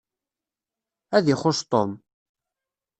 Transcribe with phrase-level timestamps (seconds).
[1.17, 1.91] Ad ixuṣ Tom.